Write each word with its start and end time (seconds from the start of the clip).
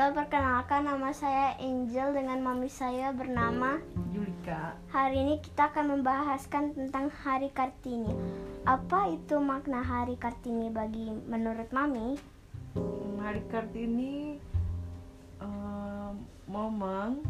Halo, 0.00 0.16
perkenalkan 0.16 0.88
nama 0.88 1.12
saya 1.12 1.60
Angel 1.60 2.16
dengan 2.16 2.40
mami 2.40 2.72
saya 2.72 3.12
bernama 3.12 3.84
Julika. 4.08 4.72
Hari 4.88 5.12
ini 5.12 5.44
kita 5.44 5.68
akan 5.68 6.00
membahaskan 6.00 6.72
tentang 6.72 7.12
Hari 7.12 7.52
Kartini. 7.52 8.08
Apa 8.64 9.12
itu 9.12 9.36
makna 9.44 9.84
Hari 9.84 10.16
Kartini 10.16 10.72
bagi 10.72 11.12
menurut 11.28 11.68
mami? 11.68 12.16
Hmm, 12.80 13.20
Hari 13.20 13.44
Kartini 13.52 14.40
eh, 15.36 16.10
momen 16.48 17.20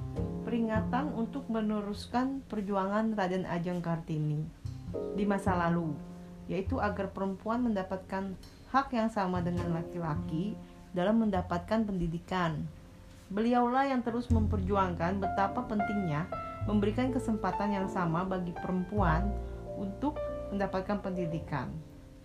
peringatan 0.47 1.11
untuk 1.11 1.51
meneruskan 1.51 2.47
perjuangan 2.47 3.19
Raden 3.19 3.51
Ajeng 3.51 3.83
Kartini 3.83 4.47
di 5.19 5.27
masa 5.27 5.59
lalu, 5.59 5.91
yaitu 6.47 6.79
agar 6.79 7.11
perempuan 7.11 7.67
mendapatkan 7.67 8.39
hak 8.71 8.95
yang 8.95 9.11
sama 9.11 9.43
dengan 9.43 9.75
laki-laki 9.75 10.55
dalam 10.91 11.23
mendapatkan 11.23 11.87
pendidikan. 11.87 12.67
Beliaulah 13.31 13.87
yang 13.87 14.03
terus 14.03 14.27
memperjuangkan 14.29 15.23
betapa 15.23 15.63
pentingnya 15.71 16.27
memberikan 16.67 17.15
kesempatan 17.15 17.73
yang 17.73 17.87
sama 17.87 18.27
bagi 18.27 18.51
perempuan 18.53 19.31
untuk 19.79 20.19
mendapatkan 20.51 20.99
pendidikan. 20.99 21.71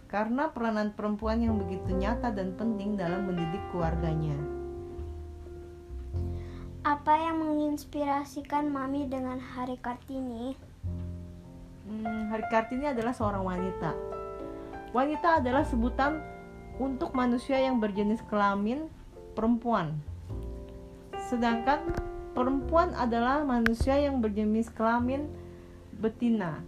Karena 0.09 0.49
peranan 0.49 0.93
perempuan 0.93 1.41
yang 1.41 1.57
begitu 1.61 1.93
nyata 1.93 2.33
dan 2.33 2.53
penting 2.57 2.97
dalam 2.97 3.25
mendidik 3.29 3.61
keluarganya. 3.69 4.37
Apa 6.85 7.17
yang 7.17 7.41
menginspirasikan 7.41 8.69
mami 8.69 9.09
dengan 9.09 9.41
Hari 9.41 9.81
Kartini? 9.81 10.53
Hmm, 11.89 12.29
Hari 12.29 12.45
Kartini 12.53 12.85
adalah 12.93 13.13
seorang 13.13 13.41
wanita. 13.41 13.97
Wanita 14.93 15.41
adalah 15.41 15.65
sebutan 15.65 16.21
untuk 16.79 17.15
manusia 17.15 17.55
yang 17.59 17.79
berjenis 17.79 18.19
kelamin 18.27 18.91
perempuan. 19.35 19.95
Sedangkan 21.31 21.95
perempuan 22.35 22.91
adalah 22.95 23.41
manusia 23.47 23.95
yang 23.95 24.19
berjenis 24.19 24.67
kelamin 24.71 25.31
betina. 25.97 26.59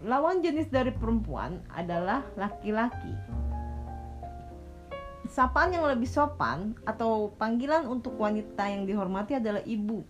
Lawan 0.00 0.40
jenis 0.40 0.72
dari 0.72 0.96
perempuan 0.96 1.60
adalah 1.76 2.24
laki-laki. 2.40 3.12
Sapaan 5.28 5.76
yang 5.76 5.84
lebih 5.84 6.08
sopan 6.08 6.74
atau 6.88 7.36
panggilan 7.36 7.84
untuk 7.84 8.16
wanita 8.16 8.64
yang 8.66 8.88
dihormati 8.88 9.36
adalah 9.36 9.60
ibu. 9.68 10.02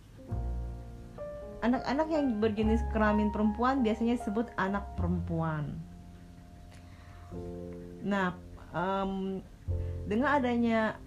Anak-anak 1.61 2.07
yang 2.09 2.41
berjenis 2.41 2.81
kelamin 2.89 3.29
perempuan 3.29 3.85
biasanya 3.85 4.17
disebut 4.17 4.49
anak 4.57 4.81
perempuan. 4.97 5.90
Nah, 8.01 8.33
um, 8.73 9.39
dengan 10.09 10.41
adanya 10.41 10.97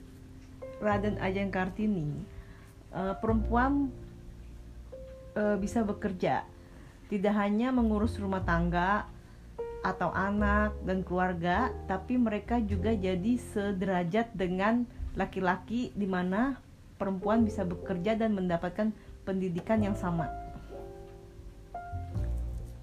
Raden 0.79 1.19
Ajeng 1.19 1.51
Kartini, 1.51 2.23
uh, 2.95 3.15
perempuan 3.19 3.91
uh, 5.35 5.57
bisa 5.59 5.83
bekerja, 5.83 6.47
tidak 7.11 7.35
hanya 7.35 7.75
mengurus 7.75 8.17
rumah 8.19 8.43
tangga 8.43 9.07
atau 9.85 10.09
anak 10.17 10.73
dan 10.89 11.05
keluarga, 11.05 11.69
tapi 11.85 12.17
mereka 12.17 12.57
juga 12.63 12.97
jadi 12.97 13.37
sederajat 13.53 14.33
dengan 14.33 14.89
laki-laki 15.13 15.93
di 15.93 16.09
mana 16.09 16.57
perempuan 16.97 17.45
bisa 17.45 17.69
bekerja 17.69 18.17
dan 18.17 18.33
mendapatkan 18.33 18.91
pendidikan 19.29 19.85
yang 19.85 19.93
sama. 19.93 20.31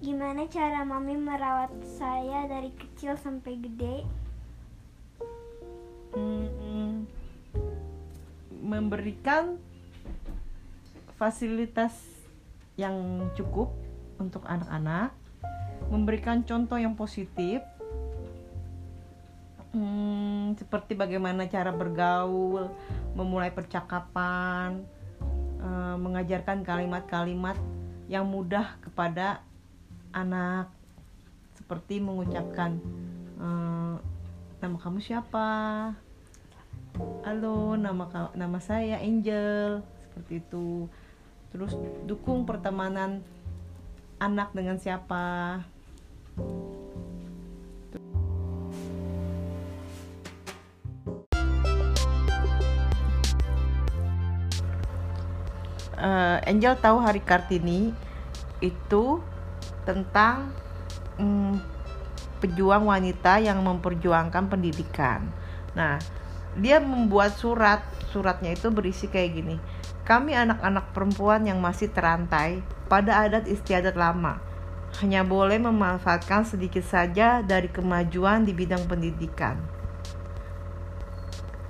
Gimana 0.02 0.50
cara 0.50 0.82
mami 0.82 1.14
merawat 1.14 1.70
saya 1.86 2.50
dari 2.50 2.74
kecil 2.74 3.14
sampai 3.14 3.54
gede? 3.54 4.02
Hmm, 6.10 7.06
memberikan 8.58 9.62
fasilitas 11.14 11.94
yang 12.74 13.30
cukup 13.38 13.70
untuk 14.18 14.42
anak-anak, 14.42 15.14
memberikan 15.86 16.42
contoh 16.42 16.82
yang 16.82 16.98
positif, 16.98 17.62
hmm, 19.70 20.58
seperti 20.58 20.98
bagaimana 20.98 21.46
cara 21.46 21.70
bergaul, 21.70 22.74
memulai 23.14 23.54
percakapan, 23.54 24.82
uh, 25.62 25.94
mengajarkan 25.94 26.66
kalimat-kalimat 26.66 27.54
yang 28.10 28.26
mudah 28.26 28.82
kepada 28.82 29.46
anak 30.12 30.68
seperti 31.56 31.98
mengucapkan 32.04 32.76
ehm, 33.40 33.96
nama 34.60 34.76
kamu 34.76 35.00
siapa? 35.00 35.48
Halo 37.24 37.74
nama 37.80 38.30
nama 38.36 38.58
saya 38.60 39.00
Angel. 39.00 39.80
Seperti 40.04 40.44
itu. 40.44 40.86
Terus 41.48 41.76
dukung 42.04 42.44
pertemanan 42.44 43.24
anak 44.20 44.52
dengan 44.52 44.76
siapa. 44.76 45.60
Uh, 56.02 56.42
Angel 56.50 56.74
tahu 56.82 56.98
hari 56.98 57.22
Kartini 57.22 57.94
itu 58.58 59.22
tentang 59.82 60.54
hmm, 61.18 61.58
pejuang 62.42 62.90
wanita 62.90 63.38
yang 63.38 63.62
memperjuangkan 63.62 64.50
pendidikan. 64.50 65.30
Nah, 65.78 66.02
dia 66.58 66.82
membuat 66.82 67.38
surat, 67.38 67.80
suratnya 68.10 68.52
itu 68.52 68.68
berisi 68.68 69.06
kayak 69.06 69.30
gini. 69.32 69.56
Kami 70.02 70.34
anak-anak 70.34 70.90
perempuan 70.90 71.46
yang 71.46 71.62
masih 71.62 71.88
terantai 71.94 72.60
pada 72.90 73.22
adat 73.22 73.46
istiadat 73.46 73.94
lama, 73.94 74.42
hanya 75.00 75.22
boleh 75.22 75.62
memanfaatkan 75.62 76.42
sedikit 76.44 76.82
saja 76.82 77.40
dari 77.40 77.70
kemajuan 77.70 78.42
di 78.42 78.52
bidang 78.52 78.84
pendidikan. 78.90 79.56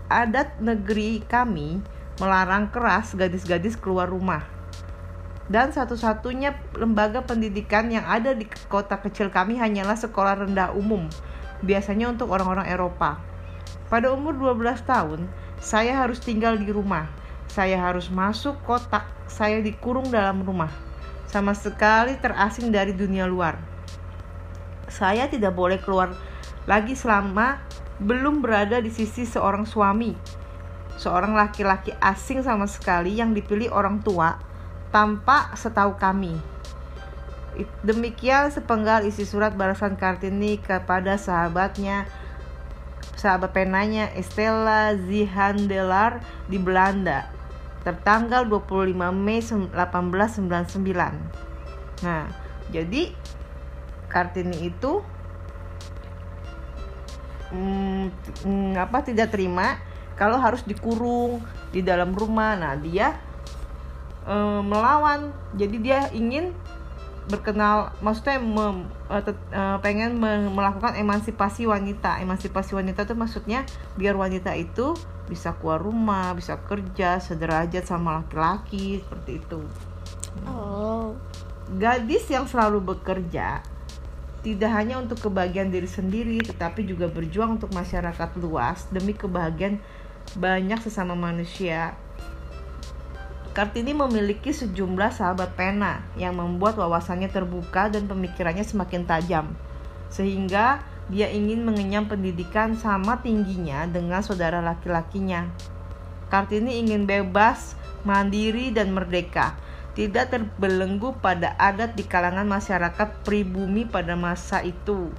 Adat 0.09 0.61
negeri 0.61 1.25
kami 1.25 1.81
melarang 2.21 2.69
keras 2.69 3.17
gadis-gadis 3.17 3.77
keluar 3.81 4.09
rumah 4.09 4.52
dan 5.51 5.75
satu-satunya 5.75 6.55
lembaga 6.79 7.27
pendidikan 7.27 7.91
yang 7.91 8.07
ada 8.07 8.31
di 8.31 8.47
kota 8.71 9.01
kecil 9.03 9.27
kami 9.33 9.59
hanyalah 9.59 9.99
sekolah 9.99 10.47
rendah 10.47 10.71
umum, 10.77 11.11
biasanya 11.67 12.15
untuk 12.15 12.31
orang-orang 12.31 12.71
Eropa. 12.71 13.19
Pada 13.91 14.15
umur 14.15 14.39
12 14.39 14.87
tahun, 14.87 15.27
saya 15.59 15.99
harus 15.99 16.23
tinggal 16.23 16.55
di 16.59 16.71
rumah. 16.71 17.11
Saya 17.51 17.77
harus 17.77 18.09
masuk 18.09 18.57
kotak, 18.65 19.05
saya 19.29 19.61
dikurung 19.61 20.09
dalam 20.09 20.41
rumah. 20.47 20.71
Sama 21.29 21.53
sekali 21.53 22.17
terasing 22.17 22.73
dari 22.73 22.97
dunia 22.97 23.29
luar. 23.29 23.59
Saya 24.89 25.29
tidak 25.29 25.57
boleh 25.57 25.81
keluar 25.81 26.13
lagi 26.69 26.97
selama 26.97 27.61
belum 28.01 28.41
berada 28.41 28.81
di 28.81 28.89
sisi 28.89 29.29
seorang 29.29 29.69
suami. 29.69 30.13
Seorang 30.97 31.37
laki-laki 31.37 31.93
asing 32.01 32.45
sama 32.45 32.69
sekali 32.69 33.17
yang 33.17 33.33
dipilih 33.33 33.73
orang 33.73 34.01
tua 34.05 34.52
tanpa 34.93 35.57
setahu 35.57 35.97
kami. 35.97 36.37
Demikian 37.85 38.51
sepenggal 38.53 39.05
isi 39.05 39.27
surat 39.29 39.57
balasan 39.57 39.97
Kartini 39.97 40.57
kepada 40.61 41.19
sahabatnya 41.21 42.07
sahabat 43.17 43.53
penanya 43.53 44.09
Estella 44.17 44.97
Zihandelar 44.97 46.21
di 46.49 46.57
Belanda 46.57 47.29
tertanggal 47.83 48.47
25 48.47 48.95
Mei 49.11 49.43
1899. 49.43 52.07
Nah, 52.07 52.31
jadi 52.71 53.11
Kartini 54.07 54.71
itu 54.71 55.03
hmm, 57.51 58.79
apa 58.79 59.03
tidak 59.03 59.35
terima 59.35 59.83
kalau 60.15 60.39
harus 60.39 60.63
dikurung 60.63 61.43
di 61.75 61.83
dalam 61.83 62.15
rumah. 62.15 62.55
Nah, 62.55 62.79
dia 62.79 63.19
e, 64.27 64.37
melawan. 64.65 65.31
Jadi 65.57 65.77
dia 65.83 66.09
ingin 66.11 66.55
berkenal 67.31 67.95
maksudnya 68.03 68.43
mem, 68.43 68.89
e, 69.07 69.17
e, 69.31 69.63
pengen 69.81 70.19
me, 70.19 70.51
melakukan 70.51 70.99
emansipasi 70.99 71.67
wanita. 71.69 72.19
Emansipasi 72.23 72.75
wanita 72.75 73.07
itu 73.07 73.15
maksudnya 73.15 73.67
biar 73.95 74.19
wanita 74.19 74.55
itu 74.59 74.95
bisa 75.33 75.55
keluar 75.57 75.81
rumah 75.81 76.35
bisa 76.35 76.59
kerja 76.61 77.17
sederajat 77.23 77.87
sama 77.87 78.21
laki-laki 78.21 79.01
seperti 79.01 79.41
itu. 79.41 79.61
Oh. 80.45 81.17
Gadis 81.73 82.29
yang 82.29 82.45
selalu 82.45 82.83
bekerja 82.85 83.65
tidak 84.43 84.71
hanya 84.75 84.99
untuk 84.99 85.31
kebahagiaan 85.31 85.71
diri 85.71 85.87
sendiri 85.87 86.43
tetapi 86.43 86.83
juga 86.83 87.07
berjuang 87.07 87.63
untuk 87.63 87.71
masyarakat 87.71 88.31
luas 88.43 88.91
demi 88.91 89.15
kebahagiaan 89.15 89.79
banyak 90.35 90.83
sesama 90.83 91.15
manusia 91.15 91.95
Kartini 93.53 93.93
memiliki 93.93 94.49
sejumlah 94.49 95.13
sahabat 95.13 95.53
pena 95.53 96.01
yang 96.17 96.41
membuat 96.41 96.81
wawasannya 96.81 97.29
terbuka 97.29 97.93
dan 97.93 98.09
pemikirannya 98.09 98.65
semakin 98.65 99.05
tajam, 99.05 99.53
sehingga 100.09 100.81
dia 101.13 101.29
ingin 101.29 101.61
mengenyam 101.61 102.09
pendidikan 102.09 102.81
sama 102.81 103.21
tingginya 103.21 103.85
dengan 103.85 104.25
saudara 104.25 104.65
laki-lakinya. 104.65 105.53
Kartini 106.33 106.81
ingin 106.81 107.05
bebas, 107.05 107.77
mandiri, 108.09 108.73
dan 108.73 108.97
merdeka. 108.97 109.53
Tidak 109.93 110.33
terbelenggu 110.33 111.21
pada 111.21 111.53
adat 111.61 111.93
di 111.93 112.09
kalangan 112.09 112.49
masyarakat 112.49 113.21
pribumi 113.21 113.85
pada 113.85 114.17
masa 114.17 114.65
itu. 114.65 115.13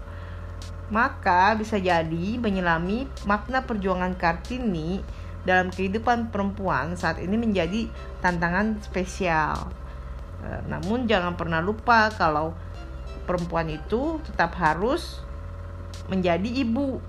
Maka 0.89 1.53
bisa 1.53 1.77
jadi 1.77 2.41
menyelami 2.41 3.05
makna 3.29 3.61
perjuangan 3.61 4.17
Kartini 4.17 5.05
dalam 5.43 5.67
kehidupan 5.71 6.31
perempuan 6.31 6.95
saat 6.95 7.19
ini 7.19 7.35
menjadi 7.35 7.87
tantangan 8.23 8.79
spesial. 8.79 9.71
Eh, 10.43 10.61
namun 10.67 11.07
jangan 11.07 11.35
pernah 11.35 11.59
lupa 11.59 12.11
kalau 12.15 12.55
perempuan 13.23 13.71
itu 13.71 14.19
tetap 14.23 14.55
harus 14.59 15.23
menjadi 16.11 16.47
ibu 16.63 16.99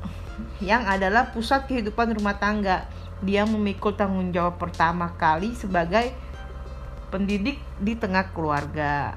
yang 0.64 0.84
adalah 0.84 1.32
pusat 1.32 1.68
kehidupan 1.68 2.16
rumah 2.16 2.36
tangga. 2.40 2.88
Dia 3.24 3.48
memikul 3.48 3.96
tanggung 3.96 4.32
jawab 4.32 4.60
pertama 4.60 5.16
kali 5.16 5.56
sebagai 5.56 6.12
pendidik 7.08 7.60
di 7.80 7.96
tengah 7.96 8.32
keluarga. 8.34 9.16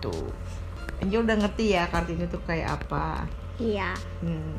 Tuh. 0.00 0.30
Angel 1.02 1.26
udah 1.26 1.36
ngerti 1.42 1.74
ya 1.74 1.90
Kartini 1.90 2.30
itu 2.30 2.38
kayak 2.46 2.80
apa. 2.80 3.26
Iya. 3.58 3.92
Hmm. 4.22 4.56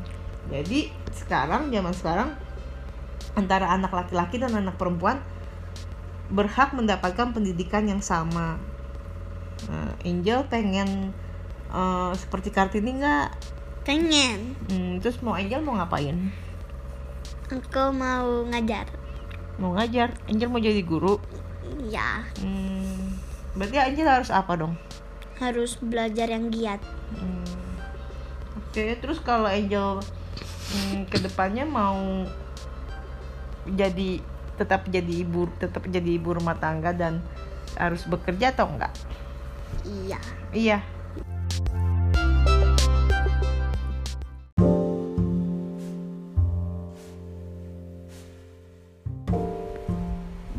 Jadi 0.52 0.92
sekarang 1.10 1.72
zaman 1.72 1.94
sekarang 1.96 2.30
antara 3.34 3.70
anak 3.70 3.90
laki-laki 3.90 4.38
dan 4.38 4.54
anak 4.54 4.78
perempuan 4.78 5.18
berhak 6.30 6.72
mendapatkan 6.72 7.34
pendidikan 7.34 7.84
yang 7.86 8.00
sama. 8.00 8.58
Nah, 9.68 9.92
Angel 10.02 10.46
pengen 10.48 11.12
uh, 11.70 12.10
seperti 12.16 12.50
Kartini 12.54 12.98
nggak? 12.98 13.28
Pengen. 13.84 14.56
Hmm, 14.70 14.92
terus 15.02 15.20
mau 15.20 15.36
Angel 15.36 15.60
mau 15.60 15.76
ngapain? 15.76 16.32
Aku 17.52 17.92
mau 17.92 18.48
ngajar. 18.48 18.88
Mau 19.60 19.76
ngajar. 19.76 20.16
Angel 20.26 20.48
mau 20.48 20.58
jadi 20.62 20.80
guru. 20.80 21.20
Ya, 21.84 22.24
Hmm, 22.40 23.12
berarti 23.52 23.76
Angel 23.76 24.08
harus 24.08 24.32
apa 24.32 24.56
dong? 24.56 24.74
harus 25.42 25.74
belajar 25.82 26.30
yang 26.30 26.46
giat. 26.48 26.78
Hmm. 27.18 27.42
Oke, 28.62 28.94
terus 29.02 29.18
kalau 29.18 29.50
Angel 29.50 29.98
hmm, 30.70 31.10
ke 31.10 31.18
depannya 31.18 31.66
mau 31.66 32.22
jadi 33.68 34.20
tetap 34.54 34.86
jadi 34.86 35.24
ibu, 35.24 35.50
tetap 35.58 35.84
jadi 35.88 36.20
ibu 36.20 36.36
rumah 36.36 36.54
tangga 36.56 36.94
dan 36.94 37.24
harus 37.74 38.06
bekerja 38.06 38.54
atau 38.54 38.70
enggak? 38.70 38.92
Iya. 39.84 40.20
Iya. 40.54 40.78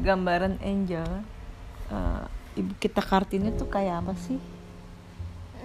Gambaran 0.05 0.61
Angel, 0.61 1.25
eh, 1.89 2.23
ibu 2.61 2.77
kita 2.77 3.01
Kartini 3.01 3.49
tuh 3.57 3.65
kayak 3.65 4.05
apa 4.05 4.13
sih? 4.13 4.37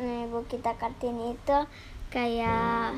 Nah, 0.01 0.25
Ibu 0.25 0.49
kita 0.49 0.81
Kartini 0.81 1.37
itu 1.37 1.59
kayak 2.09 2.97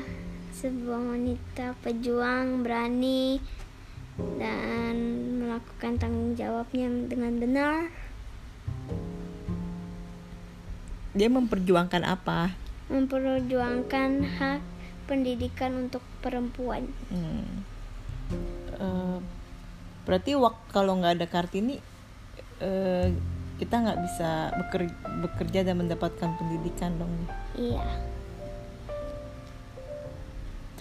sebuah 0.55 1.19
wanita 1.19 1.75
pejuang 1.83 2.63
berani 2.63 3.43
dan 4.17 4.95
melakukan 5.41 5.97
tanggung 5.97 6.37
jawabnya 6.37 6.89
dengan 7.09 7.33
benar. 7.41 7.75
Dia 11.13 11.29
memperjuangkan 11.29 12.03
apa? 12.05 12.53
Memperjuangkan 12.89 14.09
hak 14.37 14.61
pendidikan 15.05 15.87
untuk 15.87 16.01
perempuan. 16.25 16.89
Hmm. 17.13 17.65
Eh, 18.73 19.17
berarti 20.03 20.33
wak 20.33 20.57
kalau 20.73 20.97
nggak 20.97 21.21
ada 21.21 21.27
kartini 21.29 21.77
eh, 22.59 23.13
kita 23.61 23.75
nggak 23.77 23.99
bisa 24.01 24.51
beker- 24.57 25.01
bekerja 25.21 25.59
dan 25.61 25.85
mendapatkan 25.85 26.29
pendidikan 26.37 26.97
dong. 26.97 27.13
Iya. 27.53 27.85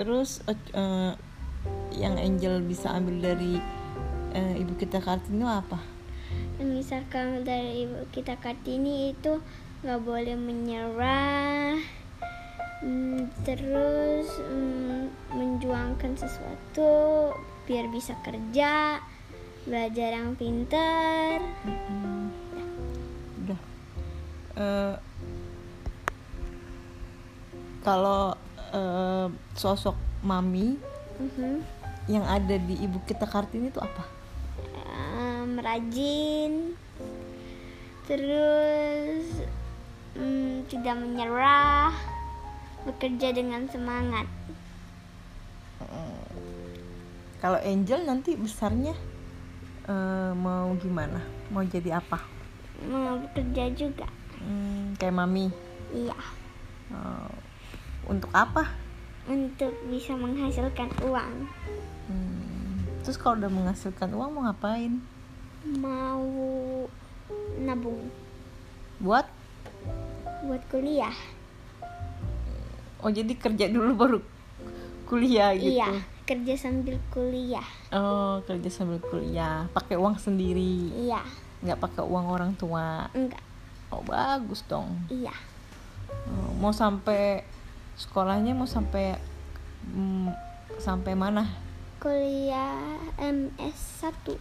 Terus 0.00 0.40
eh, 0.48 1.12
yang 1.92 2.16
Angel 2.16 2.64
bisa 2.64 2.92
ambil 2.92 3.32
dari 3.32 3.60
eh, 4.32 4.54
ibu 4.60 4.74
kita 4.76 4.98
kartini 4.98 5.44
apa? 5.44 5.78
Yang 6.56 6.70
misalkan 6.82 7.44
dari 7.44 7.84
ibu 7.84 8.08
kita 8.14 8.38
Kartini 8.40 9.12
itu 9.12 9.42
nggak 9.82 10.00
boleh 10.06 10.38
menyerah, 10.38 11.74
Hmm, 12.82 13.30
terus 13.46 14.26
hmm, 14.42 15.06
menjuangkan 15.30 16.18
sesuatu 16.18 17.30
biar 17.62 17.86
bisa 17.94 18.18
kerja, 18.26 18.98
belajar 19.62 20.18
yang 20.18 20.34
pintar. 20.34 21.38
Hmm. 21.62 22.34
Udah. 23.46 23.60
Eh, 24.58 24.94
kalau 27.86 28.34
eh, 28.74 29.30
sosok 29.54 29.94
mami 30.26 30.74
Mhm. 31.22 31.62
yang 32.10 32.26
ada 32.26 32.58
di 32.58 32.74
ibu 32.82 32.98
kita 33.06 33.30
kartini 33.30 33.70
itu 33.70 33.78
apa? 33.78 34.02
Em, 34.90 35.54
rajin, 35.54 36.74
terus 38.10 39.46
hmm, 40.18 40.66
tidak 40.66 40.98
menyerah, 40.98 41.94
bekerja 42.90 43.30
dengan 43.30 43.70
semangat. 43.70 44.26
Kalau 47.42 47.58
Angel 47.58 48.06
nanti 48.06 48.38
besarnya 48.38 48.94
eh, 49.90 50.32
mau 50.34 50.70
gimana? 50.78 51.18
Mau 51.50 51.66
jadi 51.66 51.98
apa? 51.98 52.22
Mau 52.86 53.18
bekerja 53.18 53.66
juga. 53.74 54.06
Hmm, 54.38 54.94
kayak 54.98 55.14
mami. 55.14 55.50
Iya, 55.90 56.18
Eh, 56.92 57.34
untuk 58.04 58.28
apa? 58.36 58.68
Untuk 59.24 59.72
bisa 59.86 60.14
menghasilkan 60.14 60.90
uang. 61.02 61.34
Hmm, 62.10 62.74
terus 63.02 63.14
kalau 63.16 63.38
udah 63.38 63.50
menghasilkan 63.50 64.10
uang 64.10 64.30
mau 64.32 64.42
ngapain? 64.44 64.98
Mau 65.78 66.26
nabung 67.56 68.10
Buat? 68.98 69.26
buat 70.42 70.58
kuliah. 70.66 71.14
Oh 72.98 73.10
jadi 73.10 73.30
kerja 73.34 73.70
dulu 73.70 73.94
baru 73.94 74.18
kuliah 75.06 75.54
gitu? 75.54 75.78
Iya, 75.78 76.02
kerja 76.24 76.54
sambil 76.58 76.98
kuliah. 77.14 77.66
Oh 77.94 78.42
kerja 78.42 78.66
sambil 78.66 78.98
kuliah, 78.98 79.70
pakai 79.70 79.94
uang 79.94 80.18
sendiri, 80.18 80.90
Iya, 80.98 81.22
nggak 81.62 81.78
pakai 81.78 82.02
uang 82.02 82.26
orang 82.26 82.52
tua. 82.58 83.06
enggak. 83.14 83.42
Oh 83.94 84.02
bagus 84.02 84.66
dong. 84.66 84.98
Iya, 85.06 85.34
Oh, 86.12 86.50
mau 86.58 86.74
sampai 86.74 87.42
sekolahnya 87.96 88.56
mau 88.56 88.68
sampai 88.68 89.16
hmm, 89.88 90.30
sampai 90.80 91.14
mana? 91.16 91.62
kuliah 92.02 92.98
MS1, 93.14 94.34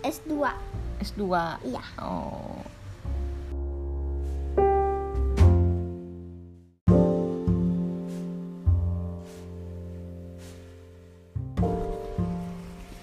S2. 0.00 0.32
S2. 1.04 1.22
Iya. 1.68 1.84
Oh. 2.00 2.64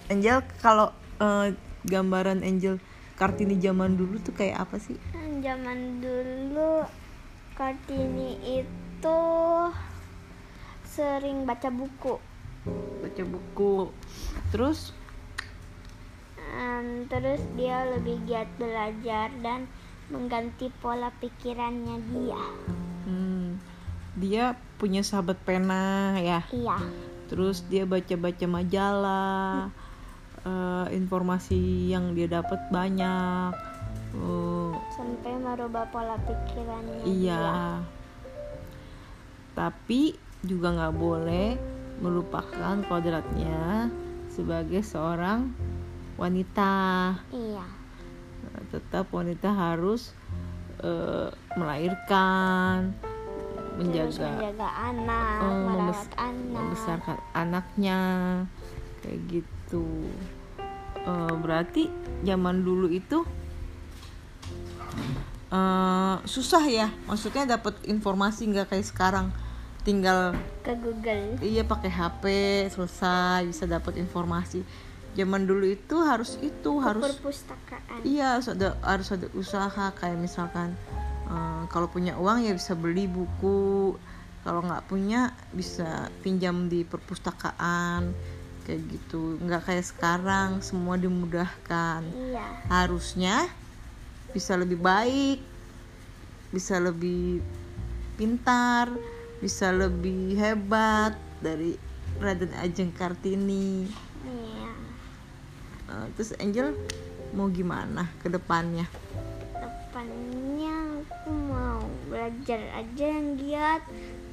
Angel 0.09 0.41
kalau 0.57 0.89
eh, 1.21 1.53
gambaran 1.85 2.41
Angel 2.41 2.81
Kartini 3.13 3.61
zaman 3.61 3.93
dulu 3.93 4.17
tuh 4.25 4.33
kayak 4.33 4.65
apa 4.65 4.81
sih? 4.81 4.97
Zaman 5.45 6.01
dulu 6.01 6.81
Kartini 7.53 8.41
itu 8.41 8.92
sering 10.85 11.43
baca 11.43 11.67
buku. 11.67 12.15
Baca 13.01 13.23
buku. 13.25 13.89
Terus 14.49 14.93
Em, 16.53 17.09
terus 17.09 17.41
dia 17.57 17.81
lebih 17.89 18.21
giat 18.23 18.45
belajar 18.55 19.33
dan 19.41 19.65
mengganti 20.07 20.69
pola 20.77 21.09
pikirannya 21.17 21.97
dia. 22.13 22.43
hmm, 23.03 23.57
dia 24.15 24.43
punya 24.77 25.01
sahabat 25.01 25.41
pena 25.41 26.13
ya. 26.15 26.45
Iya, 26.53 26.77
Terus 27.25 27.65
dia 27.65 27.83
baca-baca 27.83 28.45
majalah. 28.45 29.73
eh, 30.43 30.87
informasi 30.93 31.87
yang 31.87 32.13
dia 32.13 32.27
dapat 32.27 32.59
banyak. 32.69 33.55
Eh, 34.13 34.71
sampai 34.91 35.33
merubah 35.33 35.87
pola 35.87 36.19
pikirannya 36.21 37.01
Iya. 37.01 37.39
dia. 37.39 37.57
Tapi 39.53 40.17
juga 40.41 40.73
nggak 40.73 40.95
boleh 40.95 41.55
melupakan 41.97 42.75
kodratnya 42.83 43.87
sebagai 44.27 44.81
seorang 44.81 45.53
wanita. 46.15 46.73
Iya, 47.29 47.65
Nah, 48.43 48.59
tetap 48.69 49.07
wanita 49.09 49.49
harus 49.49 50.11
eh, 50.77 51.29
melahirkan, 51.55 52.91
terus 52.99 53.77
menjaga, 53.79 54.29
menjaga 54.35 54.69
anak, 54.83 55.37
Oh, 55.39 55.55
merawat 55.63 55.79
membes- 55.79 56.17
anak. 56.19 56.51
membesarkan 56.51 57.17
anaknya, 57.31 57.99
kayak 58.99 59.19
gitu. 59.31 60.11
Eh, 60.99 61.33
berarti 61.39 61.87
zaman 62.21 62.61
dulu 62.61 62.91
itu 62.91 63.23
eh, 65.49 66.15
susah 66.25 66.63
ya 66.65 66.89
maksudnya 67.05 67.45
dapat 67.47 67.77
informasi 67.85 68.49
nggak 68.49 68.73
kayak 68.73 68.83
sekarang 68.83 69.27
tinggal 69.83 70.35
ke 70.63 70.73
Google. 70.79 71.37
iya 71.43 71.63
pakai 71.67 71.91
HP 71.91 72.23
selesai 72.71 73.47
bisa 73.47 73.67
dapat 73.67 73.99
informasi. 73.99 74.63
Zaman 75.13 75.45
dulu 75.45 75.69
itu 75.69 76.01
harus 76.01 76.41
itu 76.41 76.81
harus 76.81 77.05
perpustakaan. 77.05 78.01
iya 78.01 78.39
harus 78.39 78.49
ada 78.49 78.79
harus 78.81 79.07
ada 79.13 79.27
usaha. 79.37 79.91
Kayak 79.93 80.19
misalkan 80.19 80.73
eh, 81.29 81.63
kalau 81.69 81.91
punya 81.91 82.17
uang 82.17 82.47
ya 82.47 82.55
bisa 82.55 82.73
beli 82.73 83.05
buku. 83.05 83.99
Kalau 84.43 84.59
nggak 84.59 84.91
punya 84.91 85.31
bisa 85.55 86.11
pinjam 86.19 86.67
di 86.67 86.83
perpustakaan 86.83 88.11
kayak 88.67 88.81
gitu. 88.91 89.39
Nggak 89.39 89.67
kayak 89.71 89.85
sekarang 89.85 90.59
semua 90.59 90.99
dimudahkan. 90.99 92.01
Iya. 92.07 92.47
Harusnya 92.67 93.47
bisa 94.33 94.57
lebih 94.57 94.81
baik 94.81 95.53
bisa 96.53 96.77
lebih 96.77 97.41
pintar 98.13 98.89
bisa 99.43 99.75
lebih 99.75 100.39
hebat 100.39 101.19
dari 101.43 101.75
Raden 102.23 102.55
Ajeng 102.63 102.95
Kartini. 102.95 103.91
Iya. 104.23 104.71
Eh, 105.91 106.05
terus 106.15 106.31
Angel 106.39 106.71
mau 107.35 107.51
gimana 107.51 108.07
ke 108.23 108.31
depannya? 108.31 108.87
Depannya 109.59 111.03
aku 111.03 111.31
mau 111.35 111.83
belajar 112.07 112.71
aja 112.71 113.03
yang 113.03 113.35
giat 113.35 113.83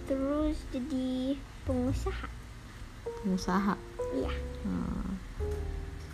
terus 0.07 0.63
jadi 0.71 1.35
pengusaha. 1.67 2.31
Pengusaha? 3.27 3.75
Iya. 4.15 4.31
Hmm. 4.63 5.11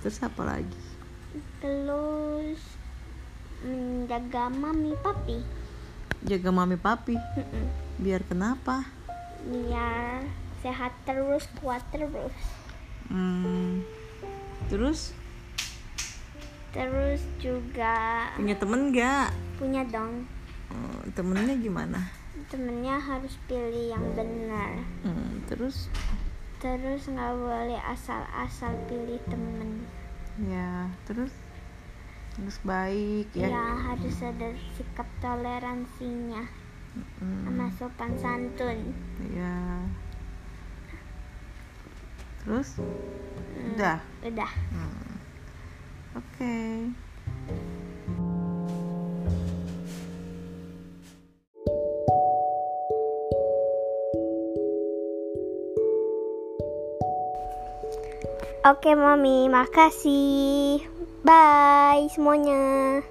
terus 0.01 0.23
apa 0.25 0.41
lagi? 0.41 0.81
Terus 1.61 2.65
menjaga 3.61 4.49
mami 4.49 4.97
papi. 5.05 5.45
Jaga 6.25 6.49
mami 6.49 6.81
papi? 6.81 7.21
Mm-mm. 7.21 7.86
Biar 7.97 8.21
kenapa? 8.29 8.85
Biar 9.49 10.21
sehat 10.61 10.93
terus 11.09 11.49
kuat 11.61 11.81
terus. 11.89 12.37
Hmm. 13.09 13.87
terus? 14.67 15.15
Terus 16.75 17.23
juga 17.41 18.29
punya 18.37 18.59
temen 18.59 18.93
nggak? 18.93 19.29
Punya 19.57 19.83
dong. 19.89 20.29
Hmm, 20.69 21.09
temennya 21.17 21.57
gimana? 21.57 22.01
Temennya 22.53 23.01
harus 23.01 23.39
pilih 23.49 23.97
yang 23.97 24.05
benar. 24.13 24.85
Hmm, 25.07 25.41
terus? 25.49 25.89
Terus 26.61 27.09
nggak 27.09 27.33
boleh 27.33 27.81
asal-asal 27.81 28.77
pilih 28.91 29.23
temen. 29.31 29.89
Ya 30.45 30.93
terus? 31.09 31.33
Terus 32.37 32.61
baik 32.61 33.33
ya, 33.33 33.49
ya 33.49 33.67
harus 33.81 34.21
ada 34.21 34.53
sikap 34.77 35.09
toleransinya 35.25 36.66
Hmm, 36.97 37.45
sama 37.45 37.67
sopan 37.77 38.13
santun. 38.17 38.79
Ya 39.35 39.85
terus? 42.47 42.79
Hmm, 42.79 43.75
udah? 43.75 43.99
udah. 44.23 44.53
Hmm. 44.73 45.13
oke. 46.17 46.55
Oke 58.67 58.99
mami. 58.99 59.47
Makasih. 59.47 60.83
Bye 61.27 62.07
semuanya 62.15 63.03